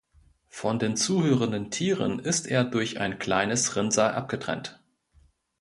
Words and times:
Von 0.47 0.79
den 0.79 0.97
zuhörenden 0.97 1.69
Tieren 1.69 2.17
ist 2.17 2.47
er 2.47 2.63
durch 2.63 2.99
ein 2.99 3.19
kleines 3.19 3.75
Rinnsal 3.75 4.15
abgetrennt. 4.15 4.81